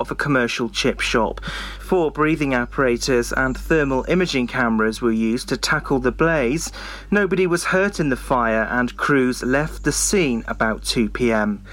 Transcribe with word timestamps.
of 0.00 0.12
a 0.12 0.14
commercial 0.14 0.68
chip 0.68 1.00
shop. 1.00 1.40
Four 1.80 2.12
breathing 2.12 2.54
apparatus 2.54 3.32
and 3.32 3.58
thermal 3.58 4.04
imaging 4.06 4.46
cameras 4.46 5.02
were 5.02 5.10
used 5.10 5.48
to 5.48 5.56
tackle 5.56 5.98
the 5.98 6.12
blaze. 6.12 6.70
Nobody 7.10 7.48
was 7.48 7.64
hurt 7.64 7.98
in 7.98 8.08
the 8.08 8.14
fire 8.14 8.68
and 8.70 8.96
crews 8.96 9.42
left 9.42 9.82
the 9.82 9.90
scene 9.90 10.44
about 10.46 10.84
2 10.84 11.08
pm. 11.08 11.64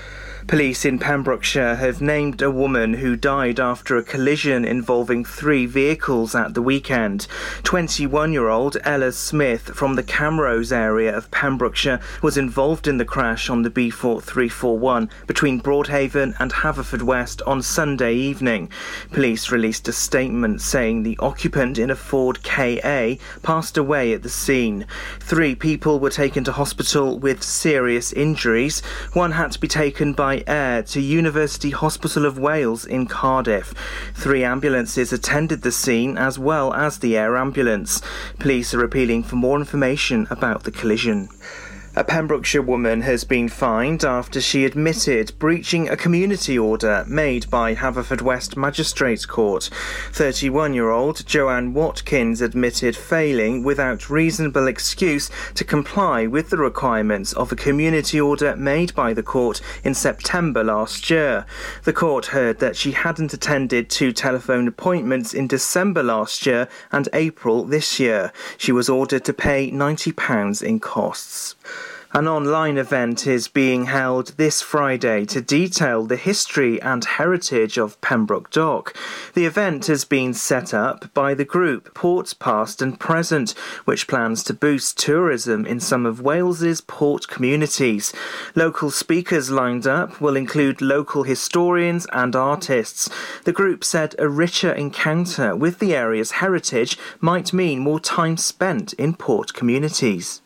Police 0.48 0.86
in 0.86 1.00
Pembrokeshire 1.00 1.74
have 1.78 2.02
named 2.02 2.40
a 2.40 2.52
woman 2.52 2.94
who 2.94 3.16
died 3.16 3.60
after 3.60 3.98
a 3.98 4.04
collision 4.04 4.64
involving 4.64 5.26
three 5.26 5.66
vehicles 5.66 6.36
at 6.36 6.54
the 6.54 6.62
weekend. 6.62 7.26
21 7.64 8.32
year 8.32 8.50
old 8.50 8.78
Ella 8.84 9.12
Smith 9.12 9.64
from 9.74 9.96
the 9.96 10.04
Camrose 10.04 10.72
area 10.72 11.18
of 11.18 11.32
Pembrokeshire 11.32 12.00
was 12.22 12.38
involved 12.38 12.88
in 12.88 12.98
the 12.98 13.06
crash 13.06 13.50
on 13.50 13.64
the 13.64 13.72
B4341 13.72 15.10
between 15.26 15.60
Broadhaven 15.60 16.36
and 16.40 16.54
Haverfordwest 16.54 17.42
on 17.48 17.64
Sunday 17.64 18.14
evening. 18.14 18.70
Police 19.12 19.50
released 19.50 19.88
a 19.88 19.94
statement 19.94 20.62
saying 20.62 21.02
the 21.02 21.18
occupant 21.22 21.80
in 21.80 21.90
a 21.90 21.96
Ford 21.96 22.44
KA 22.44 23.16
passed 23.42 23.78
away 23.78 24.14
at 24.14 24.22
the 24.22 24.30
scene. 24.30 24.86
Three 25.20 25.56
people 25.56 26.00
were 26.00 26.12
taken 26.12 26.44
to 26.44 26.52
hospital 26.52 27.18
with 27.18 27.42
serious 27.42 28.14
injuries. 28.14 28.82
One 29.14 29.32
had 29.32 29.52
to 29.54 29.60
be 29.60 29.68
taken 29.68 30.14
by 30.14 30.35
by 30.36 30.44
air 30.52 30.84
to 30.84 31.00
University 31.00 31.70
Hospital 31.70 32.26
of 32.26 32.38
Wales 32.38 32.86
in 32.86 33.06
Cardiff. 33.06 33.74
Three 34.14 34.44
ambulances 34.44 35.14
attended 35.14 35.62
the 35.62 35.72
scene 35.72 36.18
as 36.18 36.38
well 36.38 36.74
as 36.74 36.98
the 36.98 37.18
air 37.18 37.38
ambulance. 37.38 38.02
Police 38.38 38.74
are 38.74 38.84
appealing 38.84 39.24
for 39.24 39.38
more 39.38 39.58
information 39.58 40.28
about 40.30 40.64
the 40.64 40.72
collision. 40.72 41.30
A 41.98 42.04
Pembrokeshire 42.04 42.62
woman 42.62 43.04
has 43.04 43.24
been 43.24 43.48
fined 43.48 44.04
after 44.04 44.42
she 44.42 44.66
admitted 44.66 45.32
breaching 45.40 45.88
a 45.88 45.96
community 45.96 46.60
order 46.60 47.06
made 47.08 47.50
by 47.50 47.74
Haverfordwest 47.74 48.58
Magistrates 48.58 49.26
Court. 49.26 49.70
31 50.12 50.74
year 50.74 50.90
old 50.90 51.26
Joanne 51.26 51.74
Watkins 51.74 52.42
admitted 52.42 52.98
failing 52.98 53.64
without 53.64 54.10
reasonable 54.10 54.68
excuse 54.68 55.30
to 55.54 55.64
comply 55.64 56.28
with 56.28 56.50
the 56.50 56.58
requirements 56.58 57.32
of 57.32 57.54
a 57.54 57.56
community 57.56 58.20
order 58.20 58.58
made 58.58 58.94
by 58.94 59.14
the 59.14 59.24
court 59.24 59.62
in 59.86 59.94
September 59.94 60.66
last 60.66 61.10
year. 61.10 61.46
The 61.86 61.94
court 61.94 62.26
heard 62.26 62.60
that 62.60 62.76
she 62.76 62.92
hadn't 62.92 63.34
attended 63.34 63.90
two 63.90 64.12
telephone 64.12 64.68
appointments 64.68 65.34
in 65.34 65.48
December 65.48 66.04
last 66.04 66.46
year 66.46 66.68
and 66.92 67.08
April 67.14 67.64
this 67.64 68.02
year. 68.02 68.34
She 68.58 68.74
was 68.74 68.90
ordered 68.90 69.24
to 69.24 69.34
pay 69.34 69.72
£90 69.72 70.62
in 70.62 70.82
costs. 70.82 71.56
An 72.16 72.30
online 72.30 72.78
event 72.78 73.28
is 73.28 73.50
being 73.50 73.88
held 73.88 74.38
this 74.38 74.62
Friday 74.62 75.26
to 75.26 75.42
detail 75.42 76.06
the 76.06 76.16
history 76.16 76.82
and 76.82 77.04
heritage 77.04 77.78
of 77.78 78.00
Pembroke 78.00 78.50
Dock. 78.52 78.96
The 79.34 79.46
event 79.46 79.88
has 79.88 80.06
been 80.06 80.34
set 80.34 80.74
up 80.74 81.14
by 81.14 81.34
the 81.34 81.44
group 81.44 81.94
Ports 81.94 82.34
Past 82.34 82.82
and 82.82 82.98
Present, 82.98 83.52
which 83.84 84.08
plans 84.08 84.46
to 84.46 84.54
boost 84.54 84.98
tourism 84.98 85.66
in 85.66 85.82
some 85.82 86.06
of 86.06 86.22
Wales's 86.22 86.80
port 86.80 87.28
communities. 87.28 88.14
Local 88.56 88.92
speakers 88.92 89.52
lined 89.52 89.86
up 89.86 90.22
will 90.22 90.38
include 90.38 90.82
local 90.82 91.24
historians 91.24 92.08
and 92.14 92.34
artists. 92.34 93.10
The 93.44 93.52
group 93.52 93.84
said 93.84 94.16
a 94.18 94.30
richer 94.30 94.72
encounter 94.72 95.54
with 95.54 95.80
the 95.80 95.94
area's 95.94 96.32
heritage 96.32 96.98
might 97.20 97.52
mean 97.52 97.80
more 97.80 98.00
time 98.00 98.38
spent 98.38 98.94
in 98.94 99.16
port 99.16 99.54
communities. 99.54 100.40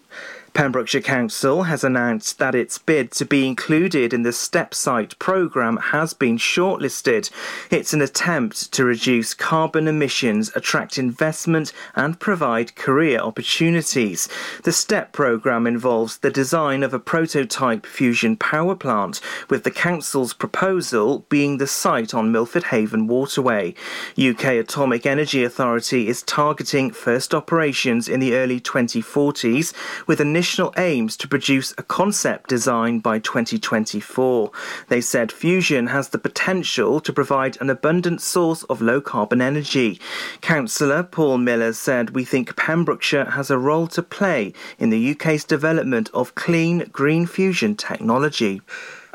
Pembrokeshire 0.53 1.01
Council 1.01 1.63
has 1.63 1.83
announced 1.83 2.39
that 2.39 2.55
its 2.55 2.77
bid 2.77 3.11
to 3.11 3.25
be 3.25 3.47
included 3.47 4.13
in 4.13 4.23
the 4.23 4.33
Step 4.33 4.73
Site 4.73 5.17
programme 5.19 5.77
has 5.77 6.13
been 6.13 6.37
shortlisted. 6.37 7.29
It's 7.69 7.93
an 7.93 8.01
attempt 8.01 8.71
to 8.73 8.83
reduce 8.83 9.33
carbon 9.33 9.87
emissions, 9.87 10.51
attract 10.55 10.97
investment, 10.97 11.71
and 11.95 12.19
provide 12.19 12.75
career 12.75 13.19
opportunities. 13.19 14.27
The 14.63 14.71
STEP 14.71 15.13
programme 15.13 15.67
involves 15.67 16.17
the 16.17 16.31
design 16.31 16.83
of 16.83 16.93
a 16.93 16.99
prototype 16.99 17.85
fusion 17.85 18.35
power 18.35 18.75
plant, 18.75 19.21
with 19.49 19.63
the 19.63 19.71
Council's 19.71 20.33
proposal 20.33 21.25
being 21.29 21.57
the 21.57 21.67
site 21.67 22.13
on 22.13 22.31
Milford 22.31 22.65
Haven 22.65 23.07
Waterway. 23.07 23.75
UK 24.17 24.45
Atomic 24.45 25.05
Energy 25.05 25.43
Authority 25.43 26.07
is 26.07 26.23
targeting 26.23 26.91
first 26.91 27.33
operations 27.33 28.09
in 28.09 28.19
the 28.19 28.35
early 28.35 28.59
2040s, 28.59 29.73
with 30.07 30.19
initial 30.19 30.38
initial 30.39 30.73
aims 30.77 31.17
to 31.17 31.27
produce 31.27 31.73
a 31.77 31.83
concept 31.83 32.49
design 32.49 32.99
by 32.99 33.19
2024. 33.19 34.49
They 34.87 35.01
said 35.01 35.33
fusion 35.33 35.87
has 35.87 36.07
the 36.07 36.17
potential 36.17 37.01
to 37.01 37.11
provide 37.11 37.57
an 37.59 37.69
abundant 37.69 38.21
source 38.21 38.63
of 38.69 38.81
low 38.81 39.01
carbon 39.01 39.41
energy. 39.41 39.99
Councillor 40.39 41.03
Paul 41.03 41.39
Miller 41.39 41.73
said, 41.73 42.11
We 42.11 42.23
think 42.23 42.55
Pembrokeshire 42.55 43.31
has 43.31 43.51
a 43.51 43.57
role 43.57 43.87
to 43.87 44.01
play 44.01 44.53
in 44.77 44.91
the 44.91 45.11
UK's 45.11 45.43
development 45.43 46.09
of 46.13 46.35
clean 46.35 46.89
green 46.93 47.25
fusion 47.25 47.75
technology. 47.75 48.61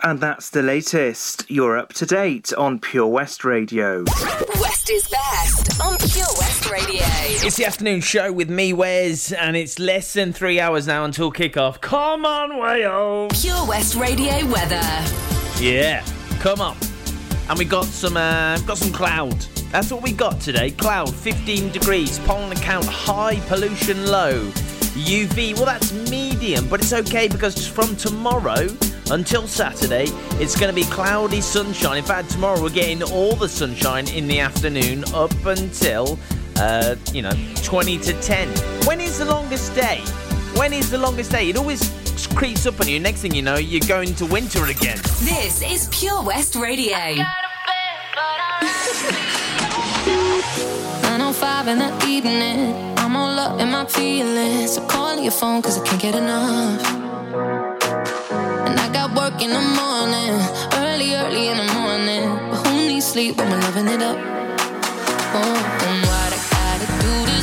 And 0.02 0.20
that's 0.20 0.50
the 0.50 0.62
latest. 0.62 1.48
You're 1.48 1.78
up 1.78 1.92
to 1.94 2.06
date 2.06 2.52
on 2.52 2.80
Pure 2.80 3.06
West 3.06 3.44
Radio. 3.44 4.02
West 4.60 4.90
is 4.90 5.08
best 5.08 5.80
on 5.80 5.96
Pure 5.98 6.26
West 6.38 6.68
Radio. 6.70 7.06
It's 7.46 7.56
the 7.56 7.64
afternoon 7.64 8.00
show 8.00 8.32
with 8.32 8.50
me, 8.50 8.72
Wes, 8.72 9.32
and 9.32 9.56
it's 9.56 9.78
less 9.78 10.12
than 10.12 10.32
three 10.32 10.58
hours 10.58 10.86
now 10.86 11.04
until 11.04 11.32
kickoff. 11.32 11.80
Come 11.80 12.26
on, 12.26 12.58
Wales! 12.58 13.40
Pure 13.40 13.66
West 13.66 13.94
Radio 13.94 14.44
weather. 14.46 14.82
Yeah, 15.60 16.04
come 16.40 16.60
on. 16.60 16.76
And 17.48 17.58
we 17.58 17.64
got 17.64 17.84
some, 17.84 18.16
uh, 18.16 18.58
got 18.60 18.78
some 18.78 18.92
cloud. 18.92 19.40
That's 19.70 19.92
what 19.92 20.02
we 20.02 20.12
got 20.12 20.40
today. 20.40 20.72
Cloud, 20.72 21.14
15 21.14 21.70
degrees. 21.70 22.18
Pollen 22.20 22.50
account 22.52 22.86
high, 22.86 23.36
pollution 23.46 24.06
low. 24.06 24.40
UV, 24.94 25.54
well, 25.54 25.66
that's 25.66 25.92
medium, 26.10 26.68
but 26.68 26.80
it's 26.80 26.92
okay 26.92 27.28
because 27.28 27.66
from 27.66 27.96
tomorrow 27.96 28.68
until 29.10 29.46
Saturday, 29.46 30.06
it's 30.40 30.58
going 30.58 30.68
to 30.68 30.74
be 30.74 30.84
cloudy 30.84 31.40
sunshine. 31.40 31.98
In 31.98 32.04
fact, 32.04 32.30
tomorrow 32.30 32.60
we're 32.60 32.70
getting 32.70 33.02
all 33.02 33.34
the 33.34 33.48
sunshine 33.48 34.08
in 34.08 34.26
the 34.26 34.40
afternoon 34.40 35.04
up 35.14 35.32
until, 35.44 36.18
uh, 36.56 36.96
you 37.12 37.22
know, 37.22 37.32
20 37.62 37.98
to 37.98 38.12
10. 38.20 38.48
When 38.86 39.00
is 39.00 39.18
the 39.18 39.24
longest 39.24 39.74
day? 39.74 40.00
When 40.56 40.72
is 40.72 40.90
the 40.90 40.98
longest 40.98 41.30
day? 41.30 41.48
It 41.50 41.56
always 41.56 41.92
creeps 42.34 42.66
up 42.66 42.80
on 42.80 42.88
you. 42.88 43.00
Next 43.00 43.20
thing 43.20 43.34
you 43.34 43.42
know, 43.42 43.56
you're 43.56 43.86
going 43.86 44.14
to 44.16 44.26
winter 44.26 44.64
again. 44.66 44.98
This 45.20 45.62
is 45.62 45.88
Pure 45.90 46.22
West 46.22 46.54
Radio. 46.56 46.96
905 51.02 51.68
in 51.68 51.78
the 51.78 52.06
evening 52.06 52.94
I'm 53.04 53.16
all 53.16 53.38
up 53.38 53.60
in 53.60 53.70
my 53.70 53.84
feelings. 53.84 54.74
So 54.74 54.86
call 54.86 55.20
your 55.20 55.30
phone, 55.30 55.62
cause 55.62 55.78
I 55.78 55.84
can't 55.86 56.00
get 56.00 56.14
enough. 56.14 57.73
Work 59.34 59.42
in 59.42 59.50
the 59.50 59.60
morning, 59.60 60.40
early, 60.74 61.14
early 61.14 61.48
in 61.48 61.56
the 61.56 61.72
morning. 61.74 62.50
But 62.50 62.66
who 62.66 62.86
needs 62.86 63.06
sleep 63.06 63.36
when 63.36 63.50
we're 63.50 63.60
loving 63.60 63.88
it 63.88 64.02
up? 64.02 64.16
Oh, 65.36 65.56
and 65.86 66.06
what 66.06 66.30
I 66.32 66.40
gotta 66.54 66.86
do 67.02 67.33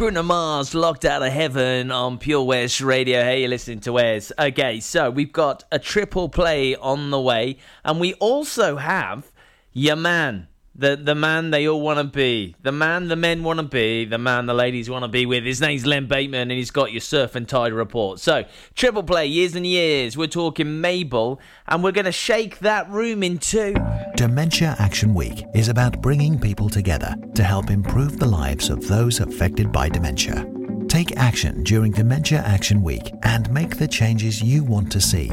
Bruno 0.00 0.22
Mars, 0.22 0.74
Locked 0.74 1.04
Out 1.04 1.22
of 1.22 1.30
Heaven 1.30 1.90
on 1.90 2.16
Pure 2.16 2.44
West 2.44 2.80
Radio. 2.80 3.22
Hey, 3.22 3.40
you're 3.40 3.50
listening 3.50 3.80
to 3.80 3.92
Wes. 3.92 4.32
Okay, 4.38 4.80
so 4.80 5.10
we've 5.10 5.30
got 5.30 5.64
a 5.70 5.78
triple 5.78 6.30
play 6.30 6.74
on 6.74 7.10
the 7.10 7.20
way, 7.20 7.58
and 7.84 8.00
we 8.00 8.14
also 8.14 8.76
have 8.76 9.30
your 9.74 9.96
man. 9.96 10.48
The, 10.74 10.96
the 10.96 11.14
man 11.14 11.50
they 11.50 11.66
all 11.68 11.80
want 11.80 11.98
to 11.98 12.04
be. 12.04 12.54
The 12.62 12.72
man 12.72 13.08
the 13.08 13.16
men 13.16 13.42
want 13.42 13.58
to 13.58 13.64
be. 13.64 14.04
The 14.04 14.18
man 14.18 14.46
the 14.46 14.54
ladies 14.54 14.88
want 14.88 15.02
to 15.04 15.08
be 15.08 15.26
with. 15.26 15.44
His 15.44 15.60
name's 15.60 15.84
Len 15.84 16.06
Bateman, 16.06 16.42
and 16.42 16.52
he's 16.52 16.70
got 16.70 16.92
your 16.92 17.00
surf 17.00 17.34
and 17.34 17.48
tide 17.48 17.72
report. 17.72 18.20
So, 18.20 18.44
triple 18.74 19.02
play, 19.02 19.26
years 19.26 19.54
and 19.54 19.66
years. 19.66 20.16
We're 20.16 20.28
talking 20.28 20.80
Mabel, 20.80 21.40
and 21.66 21.82
we're 21.82 21.92
going 21.92 22.04
to 22.04 22.12
shake 22.12 22.60
that 22.60 22.88
room 22.88 23.22
in 23.22 23.38
two. 23.38 23.74
Dementia 24.16 24.76
Action 24.78 25.12
Week 25.12 25.44
is 25.54 25.68
about 25.68 26.00
bringing 26.00 26.38
people 26.38 26.68
together 26.68 27.14
to 27.34 27.42
help 27.42 27.70
improve 27.70 28.18
the 28.18 28.26
lives 28.26 28.70
of 28.70 28.86
those 28.86 29.20
affected 29.20 29.72
by 29.72 29.88
dementia. 29.88 30.46
Take 30.88 31.16
action 31.16 31.62
during 31.62 31.92
Dementia 31.92 32.38
Action 32.38 32.82
Week 32.82 33.12
and 33.22 33.48
make 33.52 33.76
the 33.76 33.86
changes 33.86 34.42
you 34.42 34.64
want 34.64 34.90
to 34.92 35.00
see. 35.00 35.28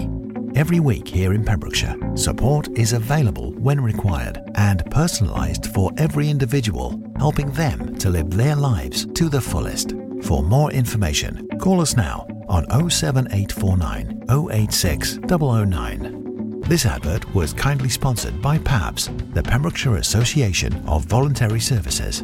Every 0.58 0.80
week 0.80 1.08
here 1.08 1.34
in 1.34 1.44
Pembrokeshire, 1.46 1.96
support 2.16 2.68
is 2.70 2.94
available 2.94 3.52
when 3.60 3.80
required 3.80 4.40
and 4.56 4.84
personalised 4.86 5.72
for 5.72 5.92
every 5.98 6.32
individual, 6.32 7.00
helping 7.20 7.52
them 7.52 7.96
to 7.98 8.10
live 8.10 8.32
their 8.32 8.56
lives 8.56 9.06
to 9.14 9.30
the 9.30 9.40
fullest. 9.40 9.94
For 10.24 10.42
more 10.42 10.72
information, 10.72 11.48
call 11.60 11.80
us 11.80 11.96
now 11.96 12.26
on 12.50 12.66
07849 12.90 14.24
086 14.52 15.20
009. 15.30 16.62
This 16.62 16.88
advert 16.88 17.36
was 17.36 17.54
kindly 17.54 17.90
sponsored 17.90 18.42
by 18.42 18.58
PAVS, 18.58 19.34
the 19.36 19.44
Pembrokeshire 19.44 19.98
Association 19.98 20.74
of 20.88 21.06
Voluntary 21.06 21.60
Services. 21.60 22.24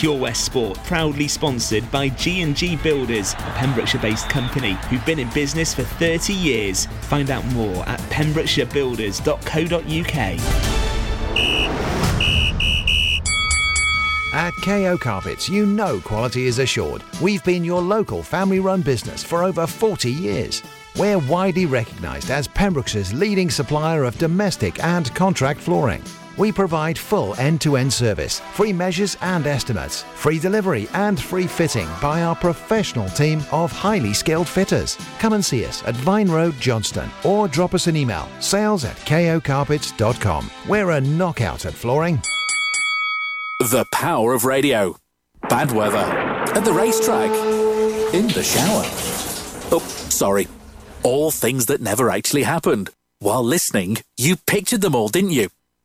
Pure 0.00 0.18
West 0.18 0.44
Sport, 0.46 0.78
proudly 0.84 1.28
sponsored 1.28 1.88
by 1.90 2.08
G&G 2.08 2.76
Builders, 2.76 3.34
a 3.34 3.52
Pembrokeshire-based 3.54 4.30
company 4.30 4.78
who've 4.88 5.04
been 5.04 5.18
in 5.18 5.28
business 5.34 5.74
for 5.74 5.82
30 5.82 6.32
years. 6.32 6.86
Find 7.02 7.28
out 7.28 7.44
more 7.52 7.86
at 7.86 8.00
pembrokeshirebuilders.co.uk. 8.08 10.16
At 14.32 14.54
KO 14.64 14.96
Carpets, 14.96 15.50
you 15.50 15.66
know 15.66 16.00
quality 16.00 16.46
is 16.46 16.60
assured. 16.60 17.02
We've 17.20 17.44
been 17.44 17.62
your 17.62 17.82
local 17.82 18.22
family 18.22 18.60
run 18.60 18.80
business 18.80 19.22
for 19.22 19.44
over 19.44 19.66
40 19.66 20.10
years. 20.10 20.62
We're 20.96 21.18
widely 21.18 21.66
recognised 21.66 22.30
as 22.30 22.48
Pembrokeshire's 22.48 23.12
leading 23.12 23.50
supplier 23.50 24.04
of 24.04 24.16
domestic 24.16 24.82
and 24.82 25.14
contract 25.14 25.60
flooring. 25.60 26.02
We 26.40 26.50
provide 26.50 26.98
full 26.98 27.34
end 27.34 27.60
to 27.60 27.76
end 27.76 27.92
service, 27.92 28.40
free 28.54 28.72
measures 28.72 29.14
and 29.20 29.46
estimates, 29.46 30.04
free 30.14 30.38
delivery 30.38 30.88
and 30.94 31.20
free 31.20 31.46
fitting 31.46 31.86
by 32.00 32.22
our 32.22 32.34
professional 32.34 33.10
team 33.10 33.42
of 33.52 33.70
highly 33.70 34.14
skilled 34.14 34.48
fitters. 34.48 34.96
Come 35.18 35.34
and 35.34 35.44
see 35.44 35.66
us 35.66 35.84
at 35.84 35.94
Vine 35.96 36.30
Road, 36.30 36.54
Johnston, 36.58 37.10
or 37.24 37.46
drop 37.46 37.74
us 37.74 37.88
an 37.88 37.94
email 37.94 38.26
sales 38.40 38.86
at 38.86 38.96
kocarpets.com. 39.04 40.50
We're 40.66 40.92
a 40.92 41.00
knockout 41.02 41.66
at 41.66 41.74
flooring. 41.74 42.22
The 43.58 43.84
power 43.92 44.32
of 44.32 44.46
radio. 44.46 44.96
Bad 45.50 45.72
weather. 45.72 45.98
At 46.56 46.64
the 46.64 46.72
racetrack. 46.72 47.32
In 48.14 48.28
the 48.28 48.42
shower. 48.42 48.84
Oh, 49.72 49.84
sorry. 50.08 50.48
All 51.02 51.30
things 51.30 51.66
that 51.66 51.82
never 51.82 52.08
actually 52.08 52.44
happened. 52.44 52.88
While 53.18 53.44
listening, 53.44 53.98
you 54.16 54.36
pictured 54.36 54.80
them 54.80 54.94
all, 54.94 55.08
didn't 55.08 55.32
you? 55.32 55.50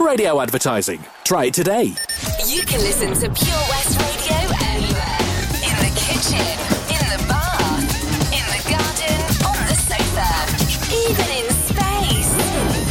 Radio 0.00 0.40
advertising. 0.40 1.02
Try 1.24 1.44
it 1.46 1.54
today. 1.54 1.94
You 2.46 2.62
can 2.62 2.80
listen 2.80 3.14
to 3.14 3.30
Pure 3.30 3.64
West 3.70 3.94
Radio 3.96 4.36
anywhere. 4.66 5.20
In 5.64 5.76
the 5.80 5.92
kitchen, 5.94 6.44
in 6.90 7.04
the 7.14 7.20
bar, 7.30 7.62
in 8.34 8.44
the 8.50 8.60
garden, 8.68 9.16
on 9.46 9.58
the 9.64 9.76
sofa, 9.78 10.28
even 10.92 11.28
in 11.30 11.46
space. 11.64 12.32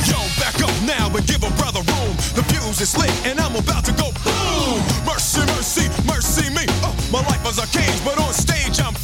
Yo, 0.10 0.18
back 0.40 0.58
up 0.64 0.74
now 0.88 1.14
and 1.16 1.28
give 1.28 1.44
a 1.44 1.52
brother 1.60 1.84
room. 1.92 2.16
The 2.34 2.44
fuse 2.50 2.82
is 2.82 2.98
lit 2.98 3.12
and 3.28 3.40
I'm 3.40 3.56
about 3.56 3.86
to 3.86 3.92
go 3.94 4.10
boom. 4.24 4.80
Mercy, 5.06 5.42
mercy, 5.54 5.88
mercy 6.08 6.50
me. 6.56 6.66
Oh, 6.82 6.96
my 7.12 7.22
life 7.28 7.46
as 7.46 7.60
a 7.60 7.68
cage, 7.68 8.00
but 8.04 8.18
on 8.18 8.34
stage 8.34 8.82
I'm 8.82 8.96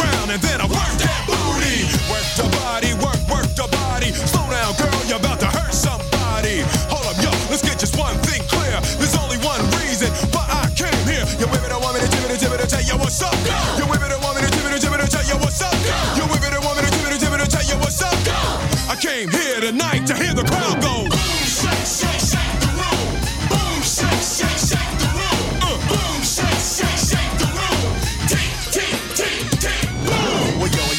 around 0.00 0.30
and 0.30 0.40
then 0.42 0.60
I 0.60 0.66
work 0.66 0.94
that 1.02 1.22
booty. 1.26 1.86
Work 2.10 2.28
the 2.38 2.46
body, 2.56 2.90
work, 3.02 3.20
work 3.28 3.48
the 3.54 3.66
body. 3.68 4.10
Slow 4.14 4.46
down, 4.50 4.74
girl, 4.78 5.00
you're 5.06 5.20
about 5.20 5.40
to 5.40 5.50
hurt 5.50 5.74
somebody. 5.74 6.62
Hold 6.88 7.06
up, 7.10 7.18
yo, 7.22 7.30
let's 7.50 7.62
get 7.62 7.78
just 7.78 7.98
one 7.98 8.16
thing 8.26 8.42
clear. 8.48 8.78
There's 8.98 9.16
only 9.18 9.38
one 9.42 9.60
reason 9.82 10.10
why 10.32 10.46
I 10.48 10.70
came 10.74 11.02
here. 11.06 11.26
You 11.38 11.46
women 11.50 11.68
don't 11.70 11.82
want 11.82 11.98
me 11.98 12.00
to 12.06 12.10
jibber 12.10 12.30
to 12.30 12.38
jibber 12.38 12.58
to 12.58 12.66
tell 12.66 12.84
you 12.84 12.96
what's 12.98 13.20
up. 13.22 13.34
You 13.78 13.84
women 13.86 14.08
don't 14.10 14.22
want 14.22 14.38
me 14.38 14.46
to 14.46 14.50
jibber 14.54 14.70
to 14.70 14.80
jibber 14.80 14.98
to 14.98 15.08
tell 15.08 15.26
you 15.26 15.36
what's 15.42 15.60
up. 15.62 15.74
You 16.16 16.24
women 16.30 16.50
don't 16.54 16.64
want 16.64 16.78
me 16.78 16.86
to 16.86 16.92
jibber 16.94 17.10
to 17.10 17.18
jibber 17.18 17.38
to 17.38 17.48
tell 17.48 17.66
you 17.66 17.76
what's 17.82 18.02
up. 18.02 18.16
I 18.88 18.96
came 18.96 19.28
here 19.28 19.60
tonight 19.60 20.06
to 20.06 20.14
hear 20.14 20.34
the 20.34 20.44
crowd 20.44 20.80
go. 20.82 20.97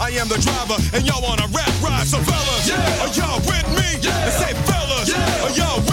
I 0.00 0.10
am 0.18 0.28
the 0.28 0.38
driver, 0.38 0.76
and 0.96 1.06
y'all 1.06 1.22
want 1.22 1.40
a 1.40 1.48
rap 1.48 1.70
ride, 1.82 2.06
so 2.06 2.18
fellas, 2.18 2.70
are 2.70 3.12
y'all 3.14 3.38
with 3.46 3.68
me? 3.78 4.00
And 4.02 4.32
say 4.32 4.52
fellas, 4.66 5.12
are 5.14 5.54
y'all 5.54 5.83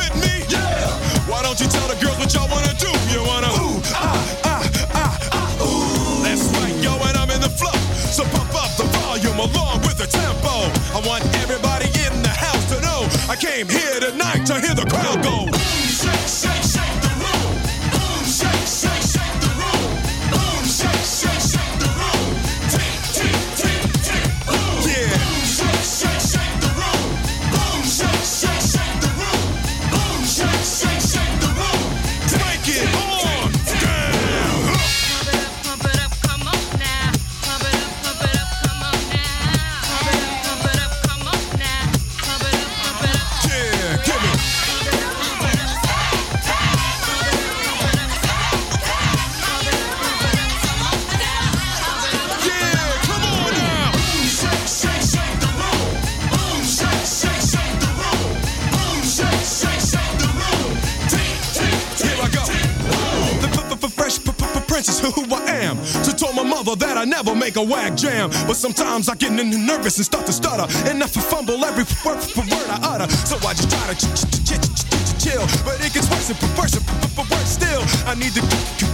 Make 67.51 67.67
a 67.67 67.69
whack 67.69 67.95
jam. 67.97 68.29
But 68.47 68.55
sometimes 68.55 69.09
I 69.09 69.15
get 69.15 69.33
nervous 69.33 69.97
and 69.97 70.05
start 70.05 70.25
to 70.27 70.31
stutter. 70.31 70.63
And 70.87 71.03
I 71.03 71.05
f- 71.05 71.17
I 71.17 71.19
fumble 71.19 71.59
every 71.65 71.83
word, 72.05 72.15
word 72.47 72.69
I 72.71 72.79
utter. 72.95 73.11
So 73.27 73.35
I 73.43 73.51
just 73.51 73.67
try 73.69 73.91
to 73.91 73.95
ch- 73.99 74.07
ch- 74.15 74.31
ch- 74.47 74.55
ch- 74.55 74.71
ch- 74.71 74.87
ch- 74.87 75.15
chill. 75.19 75.43
But 75.67 75.83
it 75.83 75.91
gets 75.91 76.07
worse 76.07 76.29
and 76.31 76.39
worse 76.55 76.79
and 76.79 76.85
worse 77.27 77.51
still. 77.51 77.83
I 78.07 78.15
need 78.15 78.31
the 78.31 78.43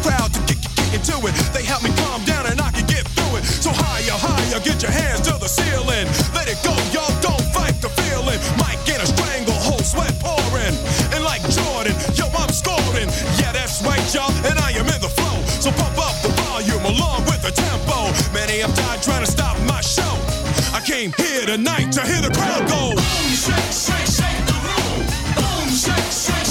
crowd 0.02 0.34
to 0.34 0.42
get 0.50 0.58
into 0.90 1.22
it. 1.30 1.36
They 1.54 1.62
help 1.62 1.84
me 1.84 1.92
calm 2.02 2.26
down 2.26 2.48
and 2.48 2.60
I 2.60 2.72
can 2.72 2.88
get 2.88 3.06
through 3.14 3.38
it. 3.38 3.46
So 3.46 3.70
higher, 3.70 4.18
higher, 4.18 4.60
get 4.66 4.82
your 4.82 4.90
hands 4.92 5.22
to 5.30 5.38
the 5.38 5.48
ceiling. 5.48 6.10
Let 6.34 6.50
it 6.50 6.58
go, 6.66 6.74
y'all 6.90 7.14
don't 7.22 7.37
trying 19.08 19.26
to 19.26 19.32
stop 19.32 19.58
my 19.62 19.80
show. 19.80 20.14
I 20.76 20.82
came 20.86 21.14
here 21.14 21.46
tonight 21.46 21.92
to 21.94 22.02
hear 22.02 22.22
the 22.22 22.30
crowd 22.30 22.68
go. 22.68 22.90
Boom, 22.90 23.30
shake, 23.32 23.72
shake, 23.72 24.08
shake 24.20 24.46
the 24.52 24.58
room. 24.68 25.06
Boom, 25.36 25.70
shake, 25.70 26.12
shake. 26.12 26.47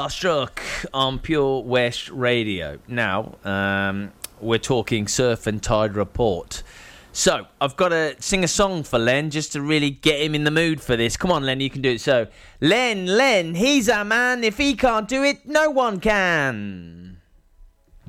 Starstruck 0.00 0.86
on 0.94 1.18
Pure 1.18 1.64
West 1.64 2.08
Radio. 2.08 2.78
Now, 2.88 3.34
um, 3.44 4.12
we're 4.40 4.56
talking 4.56 5.06
Surf 5.06 5.46
and 5.46 5.62
Tide 5.62 5.94
Report. 5.94 6.62
So, 7.12 7.46
I've 7.60 7.76
got 7.76 7.90
to 7.90 8.16
sing 8.18 8.42
a 8.42 8.48
song 8.48 8.82
for 8.82 8.98
Len 8.98 9.28
just 9.28 9.52
to 9.52 9.60
really 9.60 9.90
get 9.90 10.22
him 10.22 10.34
in 10.34 10.44
the 10.44 10.50
mood 10.50 10.80
for 10.80 10.96
this. 10.96 11.18
Come 11.18 11.30
on, 11.30 11.44
Len, 11.44 11.60
you 11.60 11.68
can 11.68 11.82
do 11.82 11.90
it. 11.90 12.00
So, 12.00 12.28
Len, 12.62 13.04
Len, 13.04 13.54
he's 13.54 13.90
our 13.90 14.06
man. 14.06 14.42
If 14.42 14.56
he 14.56 14.74
can't 14.74 15.06
do 15.06 15.22
it, 15.22 15.46
no 15.46 15.68
one 15.68 16.00
can. 16.00 17.18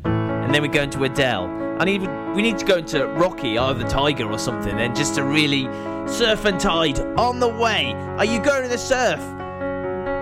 And 0.06 0.56
then 0.56 0.62
we 0.62 0.70
go 0.70 0.84
into 0.84 1.04
Adele. 1.04 1.48
I 1.78 1.84
need 1.84 2.08
we 2.34 2.42
need 2.42 2.58
to 2.60 2.66
go 2.66 2.78
into 2.78 3.06
Rocky, 3.06 3.58
Eye 3.58 3.70
of 3.70 3.80
the 3.80 3.88
Tiger, 3.88 4.32
or 4.32 4.40
something. 4.40 4.78
Then 4.78 4.96
just 4.96 5.16
to 5.16 5.26
really 5.26 5.66
surf 6.08 6.46
and 6.46 6.58
tide 6.58 7.00
on 7.20 7.42
the 7.42 7.50
way. 7.50 7.92
Are 8.18 8.24
you 8.24 8.42
going 8.42 8.64
to 8.64 8.70
the 8.70 8.78
surf? 8.78 9.41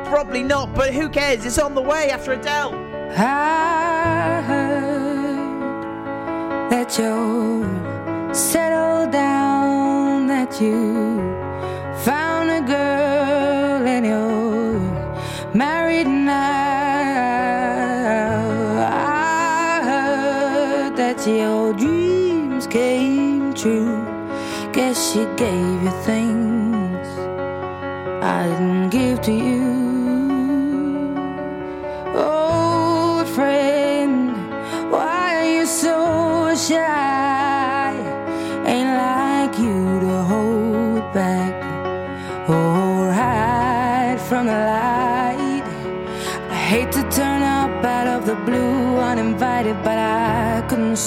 Probably 0.09 0.41
not, 0.41 0.73
but 0.73 0.91
who 0.91 1.07
cares? 1.07 1.45
It's 1.45 1.59
on 1.59 1.75
the 1.75 1.81
way 1.81 2.09
after 2.09 2.33
Adele. 2.33 2.73
I 3.15 4.41
heard 4.41 5.69
that 6.71 6.97
you 6.97 7.63
settled 8.33 9.11
down, 9.11 10.25
that 10.25 10.59
you 10.59 11.19
found 12.03 12.49
a 12.49 12.61
girl 12.61 13.85
and 13.87 14.03
you're 14.03 14.79
married 15.53 16.07
now. 16.07 16.39
I 18.89 19.81
heard 19.83 20.95
that 20.97 21.27
your 21.27 21.73
dreams 21.73 22.65
came 22.65 23.53
true. 23.53 24.03
Guess 24.73 25.11
she 25.13 25.25
gave 25.37 25.83
you 25.83 25.91
things 26.01 27.07
I 28.23 28.47
didn't 28.47 28.89
give 28.89 29.21
to 29.21 29.31
you. 29.31 29.68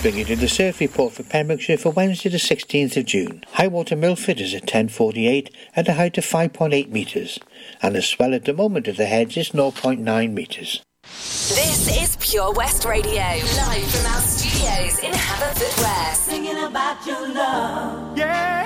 Bringing 0.00 0.28
you 0.28 0.36
the 0.36 0.48
surf 0.48 0.80
report 0.80 1.12
for 1.12 1.24
Pembrokeshire 1.24 1.76
for 1.76 1.90
Wednesday 1.90 2.28
the 2.28 2.36
16th 2.36 2.96
of 2.96 3.04
June. 3.06 3.44
High 3.52 3.66
water 3.66 3.96
Milford 3.96 4.40
is 4.40 4.54
at 4.54 4.66
10.48 4.66 5.52
at 5.74 5.88
a 5.88 5.94
height 5.94 6.18
of 6.18 6.24
5.8 6.24 6.88
metres 6.90 7.38
and 7.82 7.94
the 7.94 8.02
swell 8.02 8.34
at 8.34 8.44
the 8.44 8.52
moment 8.52 8.86
of 8.88 8.96
the 8.96 9.06
heads 9.06 9.36
is 9.36 9.50
0.9 9.50 10.32
metres. 10.32 10.82
This 11.02 12.02
is 12.02 12.16
Pure 12.16 12.52
West 12.52 12.84
Radio, 12.84 13.12
live 13.12 13.90
from 13.90 14.06
our 14.06 14.20
studios 14.20 14.98
in 14.98 15.12
Haverfordwest. 15.12 16.16
Singing 16.16 16.62
about 16.64 17.04
your 17.06 17.28
love. 17.28 18.16
Yeah, 18.16 18.57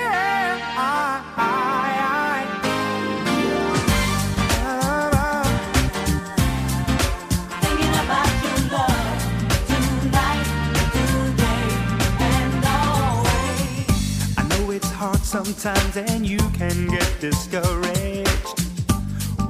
sometimes 15.44 15.96
and 15.96 16.24
you 16.24 16.38
can 16.50 16.87
get 16.87 17.20
discouraged. 17.20 18.48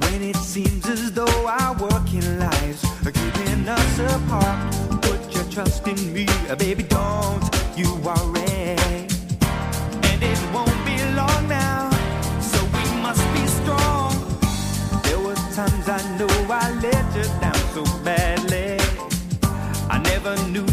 When 0.01 0.21
it 0.23 0.35
seems 0.37 0.87
as 0.89 1.11
though 1.11 1.47
our 1.47 1.73
working 1.77 2.39
lives 2.39 2.83
are 3.05 3.11
keeping 3.11 3.67
us 3.67 3.99
apart 3.99 4.73
put 5.03 5.21
your 5.35 5.43
trust 5.51 5.87
in 5.87 6.13
me 6.13 6.25
baby 6.57 6.83
don't 6.83 7.43
you 7.75 7.93
worry. 7.97 8.75
And 10.09 10.19
it 10.31 10.41
won't 10.53 10.79
be 10.83 10.97
long 11.19 11.47
now 11.47 11.89
so 12.41 12.59
we 12.75 12.85
must 13.05 13.25
be 13.35 13.45
strong. 13.59 14.13
There 15.03 15.19
were 15.19 15.35
times 15.57 15.87
i 15.89 15.99
know 16.17 16.33
i 16.49 16.71
let 16.85 17.05
you 17.15 17.27
down 17.39 17.61
so 17.75 17.83
badly. 18.03 18.79
I 19.89 19.99
never 19.99 20.35
knew 20.49 20.72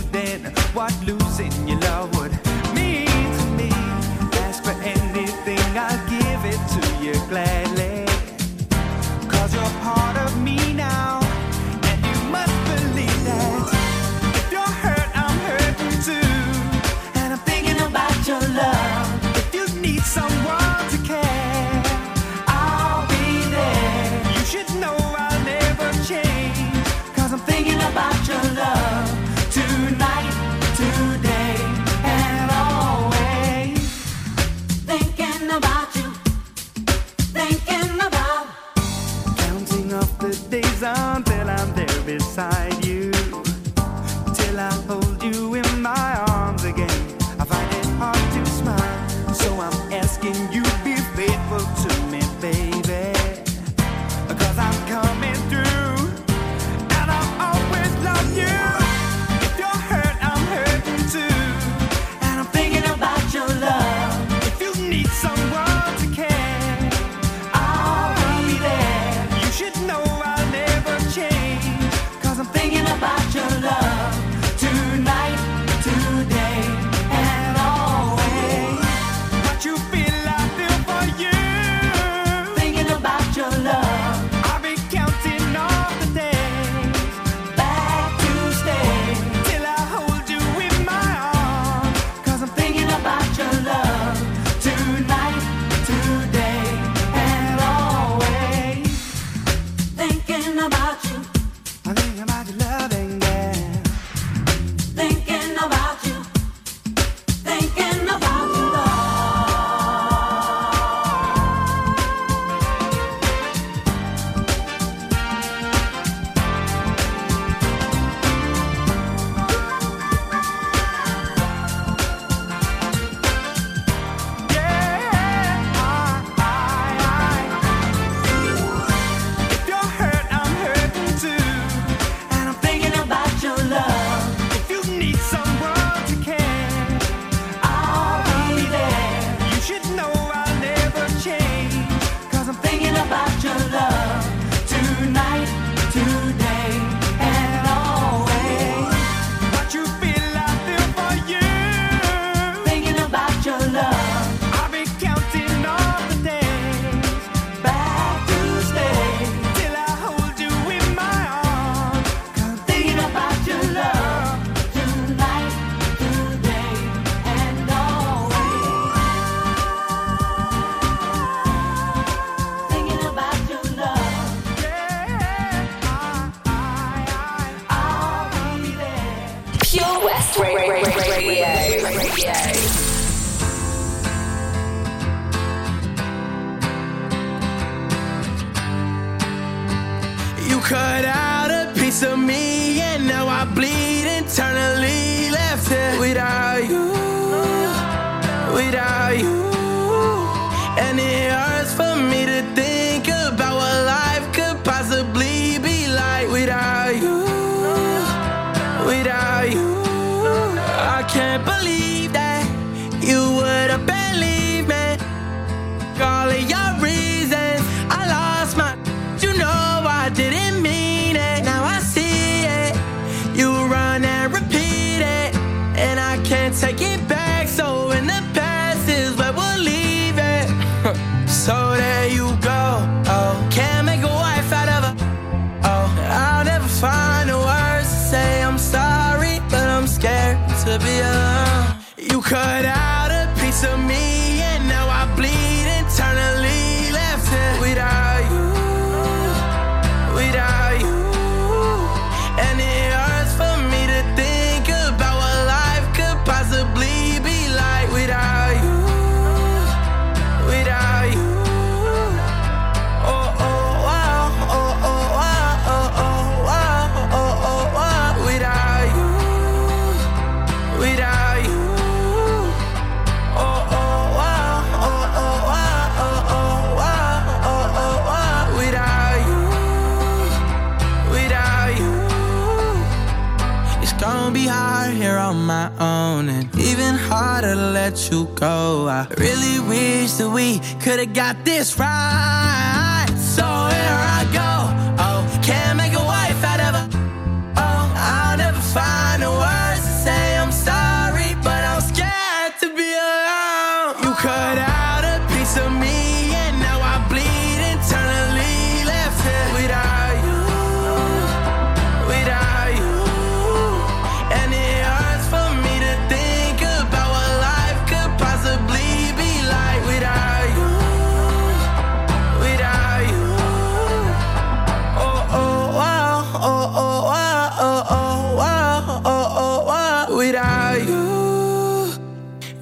you 288.11 288.24
go. 288.34 288.88
I 288.88 289.06
really 289.18 289.61
wish 289.61 290.12
that 290.14 290.28
we 290.28 290.58
could've 290.80 291.12
got 291.12 291.44
this 291.44 291.78
right. 291.78 293.06
So 293.16 293.42
here 293.42 294.00
I 294.18 294.19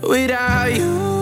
without 0.09 0.75
you. 0.75 1.19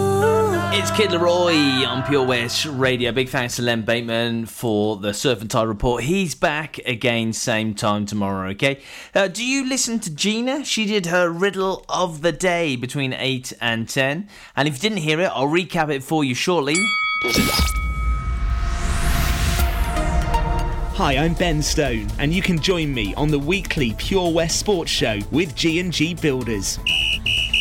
It's 0.78 0.90
Kid 0.92 1.10
LAROI 1.10 1.86
on 1.86 2.04
Pure 2.04 2.26
West 2.26 2.66
Radio. 2.66 3.10
Big 3.10 3.28
thanks 3.28 3.56
to 3.56 3.62
Len 3.62 3.82
Bateman 3.82 4.46
for 4.46 4.96
the 4.96 5.12
Surf 5.12 5.40
and 5.40 5.50
Tide 5.50 5.66
report. 5.66 6.04
He's 6.04 6.36
back 6.36 6.78
again, 6.86 7.32
same 7.32 7.74
time 7.74 8.06
tomorrow, 8.06 8.50
okay? 8.50 8.80
Uh, 9.12 9.26
do 9.26 9.44
you 9.44 9.68
listen 9.68 9.98
to 10.00 10.14
Gina? 10.14 10.64
She 10.64 10.86
did 10.86 11.06
her 11.06 11.28
riddle 11.28 11.84
of 11.88 12.22
the 12.22 12.30
day 12.30 12.76
between 12.76 13.12
8 13.12 13.54
and 13.60 13.88
10. 13.88 14.28
And 14.54 14.68
if 14.68 14.74
you 14.74 14.80
didn't 14.80 14.98
hear 14.98 15.20
it, 15.20 15.30
I'll 15.34 15.48
recap 15.48 15.90
it 15.90 16.04
for 16.04 16.22
you 16.22 16.34
shortly. 16.34 16.76
Hi, 20.94 21.16
I'm 21.16 21.34
Ben 21.34 21.60
Stone, 21.60 22.08
and 22.18 22.32
you 22.32 22.40
can 22.40 22.60
join 22.60 22.94
me 22.94 23.14
on 23.16 23.28
the 23.28 23.38
weekly 23.38 23.94
Pure 23.98 24.32
West 24.32 24.60
Sports 24.60 24.90
Show 24.90 25.18
with 25.32 25.54
G&G 25.56 26.14
Builders. 26.14 26.78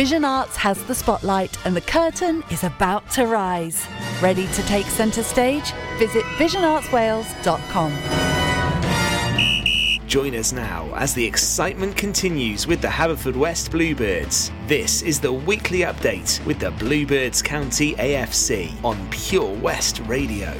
Vision 0.00 0.24
Arts 0.24 0.56
has 0.56 0.82
the 0.84 0.94
spotlight 0.94 1.58
and 1.66 1.76
the 1.76 1.80
curtain 1.82 2.42
is 2.50 2.64
about 2.64 3.10
to 3.10 3.26
rise. 3.26 3.86
Ready 4.22 4.46
to 4.46 4.62
take 4.62 4.86
centre 4.86 5.22
stage? 5.22 5.72
Visit 5.98 6.24
visionartswales.com. 6.38 7.92
Join 10.06 10.34
us 10.36 10.54
now 10.54 10.90
as 10.94 11.12
the 11.12 11.22
excitement 11.22 11.98
continues 11.98 12.66
with 12.66 12.80
the 12.80 12.88
Haverfordwest 12.88 13.70
Bluebirds. 13.70 14.50
This 14.66 15.02
is 15.02 15.20
the 15.20 15.34
weekly 15.34 15.80
update 15.80 16.42
with 16.46 16.60
the 16.60 16.70
Bluebirds 16.70 17.42
County 17.42 17.94
AFC 17.96 18.72
on 18.82 18.96
Pure 19.10 19.52
West 19.56 20.00
Radio. 20.06 20.54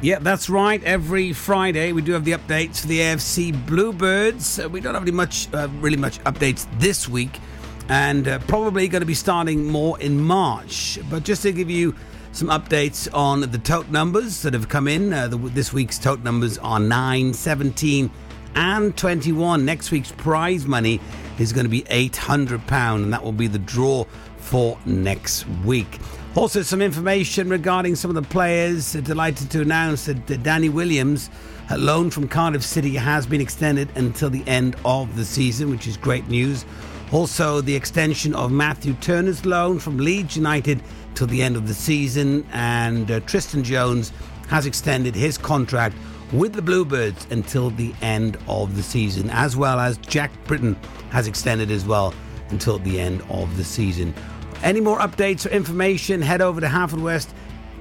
Yeah, 0.00 0.20
that's 0.20 0.48
right. 0.48 0.82
Every 0.84 1.34
Friday 1.34 1.92
we 1.92 2.00
do 2.00 2.12
have 2.12 2.24
the 2.24 2.32
updates 2.32 2.80
for 2.80 2.86
the 2.86 3.00
AFC 3.00 3.66
Bluebirds. 3.66 4.58
Uh, 4.58 4.70
we 4.70 4.80
don't 4.80 4.94
have 4.94 5.02
any 5.02 5.10
much, 5.10 5.52
uh, 5.52 5.68
really 5.80 5.98
much 5.98 6.18
updates 6.20 6.66
this 6.78 7.08
week, 7.08 7.40
and 7.88 8.28
uh, 8.28 8.38
probably 8.40 8.88
going 8.88 9.00
to 9.00 9.06
be 9.06 9.14
starting 9.14 9.66
more 9.66 9.98
in 10.00 10.20
March. 10.20 10.98
But 11.10 11.24
just 11.24 11.42
to 11.42 11.52
give 11.52 11.70
you 11.70 11.94
some 12.32 12.48
updates 12.48 13.12
on 13.14 13.40
the 13.40 13.58
tote 13.58 13.88
numbers 13.88 14.42
that 14.42 14.52
have 14.52 14.68
come 14.68 14.86
in, 14.86 15.12
uh, 15.12 15.28
the, 15.28 15.38
this 15.38 15.72
week's 15.72 15.98
tote 15.98 16.22
numbers 16.22 16.58
are 16.58 16.78
9, 16.78 17.32
17, 17.32 18.10
and 18.54 18.96
21. 18.96 19.64
Next 19.64 19.90
week's 19.90 20.12
prize 20.12 20.66
money 20.66 21.00
is 21.38 21.52
going 21.52 21.64
to 21.64 21.70
be 21.70 21.82
£800, 21.82 22.94
and 22.94 23.12
that 23.12 23.22
will 23.22 23.32
be 23.32 23.46
the 23.46 23.58
draw 23.58 24.04
for 24.36 24.78
next 24.84 25.46
week. 25.64 25.98
Also, 26.34 26.62
some 26.62 26.82
information 26.82 27.48
regarding 27.48 27.96
some 27.96 28.10
of 28.10 28.14
the 28.14 28.22
players. 28.22 28.92
Delighted 28.92 29.50
to 29.50 29.62
announce 29.62 30.06
that 30.06 30.42
Danny 30.42 30.68
Williams, 30.68 31.30
a 31.70 31.78
loan 31.78 32.10
from 32.10 32.28
Cardiff 32.28 32.62
City, 32.62 32.94
has 32.94 33.26
been 33.26 33.40
extended 33.40 33.88
until 33.96 34.30
the 34.30 34.46
end 34.46 34.76
of 34.84 35.16
the 35.16 35.24
season, 35.24 35.70
which 35.70 35.86
is 35.86 35.96
great 35.96 36.28
news. 36.28 36.64
Also, 37.10 37.62
the 37.62 37.74
extension 37.74 38.34
of 38.34 38.52
Matthew 38.52 38.92
Turner's 38.94 39.46
loan 39.46 39.78
from 39.78 39.96
Leeds 39.96 40.36
United 40.36 40.82
till 41.14 41.26
the 41.26 41.42
end 41.42 41.56
of 41.56 41.66
the 41.66 41.74
season, 41.74 42.46
and 42.52 43.10
uh, 43.10 43.20
Tristan 43.20 43.64
Jones 43.64 44.12
has 44.48 44.66
extended 44.66 45.14
his 45.14 45.38
contract 45.38 45.96
with 46.32 46.52
the 46.52 46.60
Bluebirds 46.60 47.26
until 47.30 47.70
the 47.70 47.94
end 48.02 48.36
of 48.46 48.76
the 48.76 48.82
season, 48.82 49.30
as 49.30 49.56
well 49.56 49.80
as 49.80 49.96
Jack 49.98 50.30
Britton 50.44 50.74
has 51.10 51.26
extended 51.26 51.70
as 51.70 51.86
well 51.86 52.12
until 52.50 52.78
the 52.78 53.00
end 53.00 53.22
of 53.30 53.56
the 53.56 53.64
season. 53.64 54.14
Any 54.62 54.80
more 54.80 54.98
updates 54.98 55.46
or 55.46 55.50
information, 55.50 56.20
head 56.20 56.42
over 56.42 56.60
to 56.60 56.66
Haverfordwest 56.66 57.28